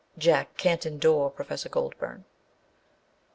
[0.17, 2.25] Jack can't endure Professor Goldburn.